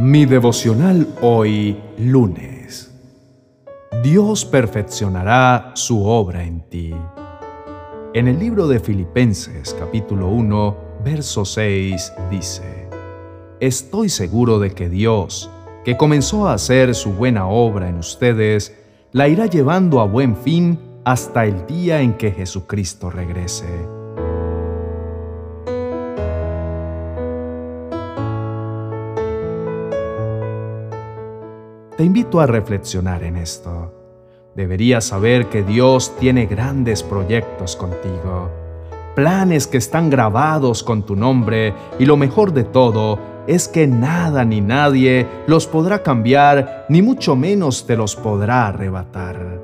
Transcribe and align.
Mi 0.00 0.26
devocional 0.26 1.08
hoy 1.22 1.76
lunes. 1.98 2.94
Dios 4.04 4.44
perfeccionará 4.44 5.72
su 5.74 6.04
obra 6.04 6.44
en 6.44 6.60
ti. 6.60 6.94
En 8.14 8.28
el 8.28 8.38
libro 8.38 8.68
de 8.68 8.78
Filipenses 8.78 9.74
capítulo 9.76 10.28
1, 10.28 10.76
verso 11.04 11.44
6 11.44 12.12
dice, 12.30 12.88
Estoy 13.58 14.08
seguro 14.08 14.60
de 14.60 14.70
que 14.70 14.88
Dios, 14.88 15.50
que 15.84 15.96
comenzó 15.96 16.46
a 16.46 16.52
hacer 16.52 16.94
su 16.94 17.14
buena 17.14 17.48
obra 17.48 17.88
en 17.88 17.98
ustedes, 17.98 18.78
la 19.10 19.26
irá 19.26 19.46
llevando 19.46 19.98
a 19.98 20.04
buen 20.04 20.36
fin 20.36 20.78
hasta 21.04 21.44
el 21.44 21.66
día 21.66 22.02
en 22.02 22.12
que 22.12 22.30
Jesucristo 22.30 23.10
regrese. 23.10 23.97
Te 31.98 32.04
invito 32.04 32.38
a 32.38 32.46
reflexionar 32.46 33.24
en 33.24 33.34
esto. 33.34 33.92
Deberías 34.54 35.02
saber 35.02 35.48
que 35.48 35.64
Dios 35.64 36.14
tiene 36.20 36.46
grandes 36.46 37.02
proyectos 37.02 37.74
contigo, 37.74 38.52
planes 39.16 39.66
que 39.66 39.78
están 39.78 40.08
grabados 40.08 40.84
con 40.84 41.02
tu 41.02 41.16
nombre 41.16 41.74
y 41.98 42.06
lo 42.06 42.16
mejor 42.16 42.52
de 42.52 42.62
todo 42.62 43.18
es 43.48 43.66
que 43.66 43.88
nada 43.88 44.44
ni 44.44 44.60
nadie 44.60 45.26
los 45.48 45.66
podrá 45.66 46.04
cambiar, 46.04 46.86
ni 46.88 47.02
mucho 47.02 47.34
menos 47.34 47.84
te 47.84 47.96
los 47.96 48.14
podrá 48.14 48.68
arrebatar. 48.68 49.60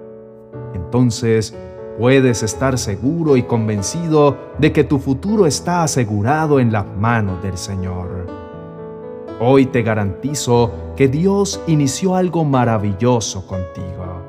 Entonces, 0.75 1.55
puedes 2.01 2.43
estar 2.43 2.79
seguro 2.79 3.37
y 3.37 3.45
convencido 3.45 4.37
de 4.59 4.73
que 4.73 4.83
tu 4.83 4.99
futuro 4.99 5.47
está 5.47 5.85
asegurado 5.85 6.59
en 6.59 6.73
las 6.73 6.87
manos 6.99 7.41
del 7.45 7.57
Señor. 7.57 8.44
Hoy 9.41 9.67
te 9.67 9.83
garantizo 9.83 10.71
que 10.95 11.09
Dios 11.09 11.61
inició 11.67 12.15
algo 12.15 12.45
maravilloso 12.45 13.45
contigo. 13.49 14.23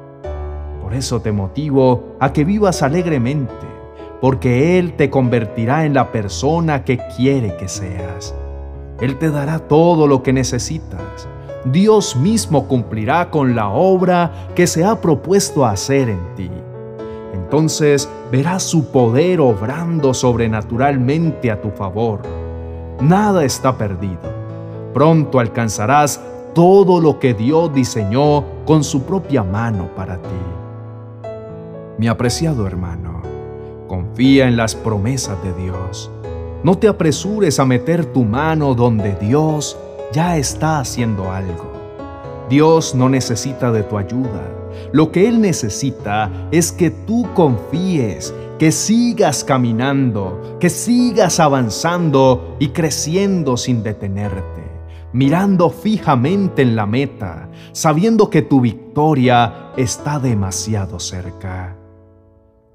Por 0.82 0.96
eso 0.96 1.22
te 1.22 1.32
motivo 1.32 2.16
a 2.20 2.34
que 2.34 2.44
vivas 2.44 2.82
alegremente, 2.82 3.54
porque 4.20 4.80
Él 4.80 4.94
te 4.94 5.12
convertirá 5.12 5.86
en 5.86 5.94
la 5.94 6.12
persona 6.12 6.84
que 6.84 6.98
quiere 7.16 7.56
que 7.56 7.68
seas. 7.68 8.34
Él 9.00 9.20
te 9.20 9.30
dará 9.30 9.60
todo 9.60 10.08
lo 10.08 10.24
que 10.24 10.34
necesitas. 10.34 11.28
Dios 11.66 12.16
mismo 12.16 12.68
cumplirá 12.68 13.30
con 13.30 13.56
la 13.56 13.70
obra 13.70 14.50
que 14.56 14.66
se 14.66 14.84
ha 14.84 15.02
propuesto 15.02 15.68
hacer 15.68 16.10
en 16.10 16.36
ti. 16.36 16.50
Entonces 17.32 18.10
verás 18.32 18.64
su 18.64 18.92
poder 18.92 19.40
obrando 19.40 20.16
sobrenaturalmente 20.16 21.52
a 21.52 21.62
tu 21.62 21.70
favor. 21.70 22.22
Nada 23.00 23.46
está 23.46 23.78
perdido 23.78 24.35
pronto 24.96 25.42
alcanzarás 25.42 26.22
todo 26.54 27.02
lo 27.02 27.20
que 27.20 27.34
Dios 27.34 27.74
diseñó 27.74 28.46
con 28.66 28.82
su 28.82 29.04
propia 29.04 29.44
mano 29.44 29.90
para 29.94 30.22
ti. 30.22 31.28
Mi 31.98 32.08
apreciado 32.08 32.66
hermano, 32.66 33.22
confía 33.90 34.48
en 34.48 34.56
las 34.56 34.74
promesas 34.74 35.38
de 35.44 35.52
Dios. 35.62 36.10
No 36.64 36.78
te 36.78 36.88
apresures 36.88 37.60
a 37.60 37.66
meter 37.66 38.06
tu 38.06 38.24
mano 38.24 38.74
donde 38.74 39.16
Dios 39.16 39.78
ya 40.14 40.38
está 40.38 40.80
haciendo 40.80 41.30
algo. 41.30 41.74
Dios 42.50 42.96
no 42.96 43.10
necesita 43.10 43.74
de 43.74 43.84
tu 43.84 43.98
ayuda. 43.98 44.44
Lo 44.94 45.12
que 45.12 45.28
Él 45.28 45.42
necesita 45.42 46.32
es 46.52 46.72
que 46.72 46.90
tú 46.90 47.28
confíes, 47.34 48.34
que 48.58 48.72
sigas 48.72 49.44
caminando, 49.44 50.58
que 50.58 50.70
sigas 50.70 51.42
avanzando 51.42 52.56
y 52.60 52.70
creciendo 52.70 53.58
sin 53.58 53.84
detenerte 53.84 54.75
mirando 55.16 55.70
fijamente 55.70 56.62
en 56.62 56.76
la 56.76 56.86
meta, 56.86 57.48
sabiendo 57.72 58.30
que 58.30 58.42
tu 58.42 58.60
victoria 58.60 59.72
está 59.78 60.20
demasiado 60.20 61.00
cerca. 61.00 61.78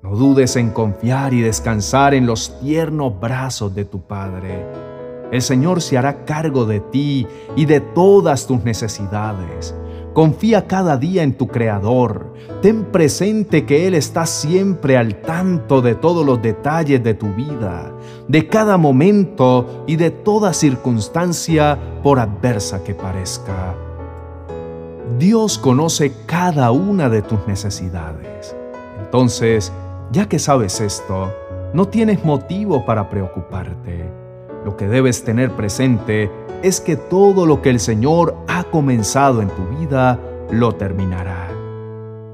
No 0.02 0.16
dudes 0.16 0.56
en 0.56 0.70
confiar 0.70 1.34
y 1.34 1.42
descansar 1.42 2.14
en 2.14 2.24
los 2.24 2.58
tiernos 2.60 3.20
brazos 3.20 3.74
de 3.74 3.84
tu 3.84 4.00
Padre. 4.00 4.64
El 5.30 5.42
Señor 5.42 5.82
se 5.82 5.98
hará 5.98 6.24
cargo 6.24 6.64
de 6.64 6.80
ti 6.80 7.26
y 7.56 7.66
de 7.66 7.80
todas 7.80 8.46
tus 8.46 8.64
necesidades. 8.64 9.74
Confía 10.12 10.66
cada 10.66 10.96
día 10.96 11.22
en 11.22 11.34
tu 11.34 11.46
Creador. 11.46 12.34
Ten 12.62 12.84
presente 12.86 13.64
que 13.64 13.86
Él 13.86 13.94
está 13.94 14.26
siempre 14.26 14.96
al 14.96 15.20
tanto 15.20 15.82
de 15.82 15.94
todos 15.94 16.26
los 16.26 16.42
detalles 16.42 17.02
de 17.04 17.14
tu 17.14 17.32
vida, 17.34 17.92
de 18.26 18.48
cada 18.48 18.76
momento 18.76 19.84
y 19.86 19.94
de 19.96 20.10
toda 20.10 20.52
circunstancia 20.52 21.78
por 22.02 22.18
adversa 22.18 22.82
que 22.82 22.94
parezca. 22.94 23.74
Dios 25.18 25.58
conoce 25.58 26.12
cada 26.26 26.72
una 26.72 27.08
de 27.08 27.22
tus 27.22 27.46
necesidades. 27.46 28.56
Entonces, 29.04 29.72
ya 30.10 30.28
que 30.28 30.40
sabes 30.40 30.80
esto, 30.80 31.32
no 31.72 31.86
tienes 31.86 32.24
motivo 32.24 32.84
para 32.84 33.08
preocuparte. 33.08 34.10
Lo 34.64 34.76
que 34.76 34.88
debes 34.88 35.22
tener 35.22 35.52
presente 35.52 36.30
es 36.62 36.80
que 36.80 36.96
todo 36.96 37.46
lo 37.46 37.62
que 37.62 37.70
el 37.70 37.80
Señor 37.80 38.36
comenzado 38.70 39.42
en 39.42 39.48
tu 39.48 39.64
vida, 39.78 40.18
lo 40.50 40.72
terminará. 40.72 41.48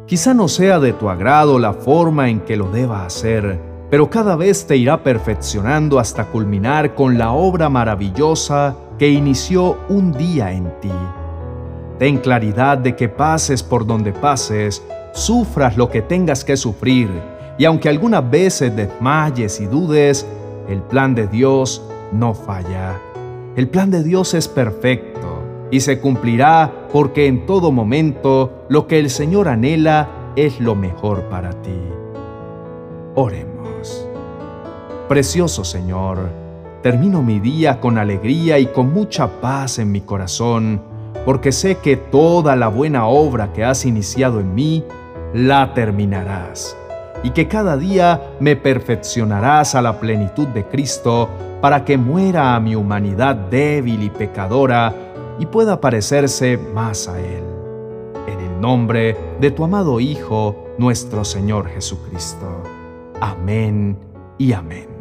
Quizá 0.06 0.34
no 0.34 0.46
sea 0.46 0.78
de 0.78 0.92
tu 0.92 1.10
agrado 1.10 1.58
la 1.58 1.72
forma 1.72 2.28
en 2.28 2.40
que 2.40 2.56
lo 2.56 2.70
deba 2.70 3.04
hacer, 3.04 3.58
pero 3.90 4.08
cada 4.08 4.36
vez 4.36 4.66
te 4.66 4.76
irá 4.76 5.02
perfeccionando 5.02 5.98
hasta 5.98 6.26
culminar 6.26 6.94
con 6.94 7.18
la 7.18 7.32
obra 7.32 7.68
maravillosa 7.68 8.76
que 8.98 9.10
inició 9.10 9.78
un 9.88 10.12
día 10.12 10.52
en 10.52 10.72
ti. 10.80 10.92
Ten 11.98 12.18
claridad 12.18 12.78
de 12.78 12.94
que 12.94 13.08
pases 13.08 13.62
por 13.62 13.86
donde 13.86 14.12
pases, 14.12 14.82
sufras 15.12 15.76
lo 15.76 15.90
que 15.90 16.02
tengas 16.02 16.44
que 16.44 16.56
sufrir, 16.56 17.08
y 17.58 17.64
aunque 17.64 17.88
algunas 17.88 18.28
veces 18.30 18.76
desmayes 18.76 19.60
y 19.60 19.66
dudes, 19.66 20.26
el 20.68 20.82
plan 20.82 21.14
de 21.14 21.26
Dios 21.26 21.82
no 22.12 22.34
falla. 22.34 23.00
El 23.56 23.68
plan 23.68 23.90
de 23.90 24.02
Dios 24.02 24.34
es 24.34 24.46
perfecto 24.46 25.35
y 25.70 25.80
se 25.80 26.00
cumplirá 26.00 26.88
porque 26.92 27.26
en 27.26 27.46
todo 27.46 27.72
momento 27.72 28.64
lo 28.68 28.86
que 28.86 28.98
el 28.98 29.10
Señor 29.10 29.48
anhela 29.48 30.08
es 30.36 30.60
lo 30.60 30.74
mejor 30.74 31.22
para 31.24 31.50
ti. 31.62 31.80
Oremos. 33.14 34.06
Precioso 35.08 35.64
Señor, 35.64 36.28
termino 36.82 37.22
mi 37.22 37.40
día 37.40 37.80
con 37.80 37.98
alegría 37.98 38.58
y 38.58 38.66
con 38.66 38.92
mucha 38.92 39.40
paz 39.40 39.78
en 39.78 39.92
mi 39.92 40.00
corazón, 40.00 40.82
porque 41.24 41.52
sé 41.52 41.78
que 41.78 41.96
toda 41.96 42.56
la 42.56 42.68
buena 42.68 43.06
obra 43.06 43.52
que 43.52 43.64
has 43.64 43.86
iniciado 43.86 44.40
en 44.40 44.54
mí, 44.54 44.84
la 45.32 45.74
terminarás 45.74 46.76
y 47.22 47.30
que 47.30 47.48
cada 47.48 47.76
día 47.76 48.20
me 48.40 48.56
perfeccionarás 48.56 49.74
a 49.74 49.82
la 49.82 49.98
plenitud 49.98 50.46
de 50.48 50.64
Cristo 50.64 51.28
para 51.60 51.84
que 51.84 51.98
muera 51.98 52.54
a 52.54 52.60
mi 52.60 52.76
humanidad 52.76 53.34
débil 53.34 54.02
y 54.02 54.10
pecadora 54.10 54.94
y 55.38 55.46
pueda 55.46 55.80
parecerse 55.80 56.56
más 56.56 57.08
a 57.08 57.18
Él. 57.20 57.44
En 58.26 58.40
el 58.40 58.60
nombre 58.60 59.16
de 59.40 59.50
tu 59.50 59.64
amado 59.64 60.00
Hijo, 60.00 60.56
nuestro 60.78 61.24
Señor 61.24 61.68
Jesucristo. 61.68 62.62
Amén 63.20 63.98
y 64.38 64.52
amén. 64.52 64.95